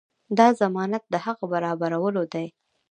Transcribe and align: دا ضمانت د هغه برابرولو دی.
دا 0.37 0.47
ضمانت 0.61 1.03
د 1.09 1.15
هغه 1.25 1.45
برابرولو 1.53 2.23
دی. 2.33 2.47